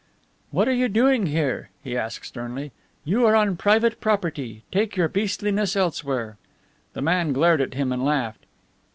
[0.49, 2.71] "What are you doing here?" he asked sternly.
[3.05, 6.37] "You're on private property take your beastliness elsewhere."
[6.93, 8.47] The man glared at him and laughed.